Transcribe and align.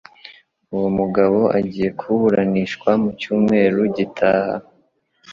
Uwo 0.73 0.89
mugabo 0.99 1.39
agiye 1.57 1.89
kuburanishwa 1.99 2.89
mu 3.01 3.09
cyumweru 3.19 3.79
gitaha. 3.95 4.53